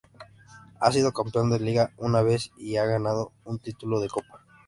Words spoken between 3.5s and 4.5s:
título de copa.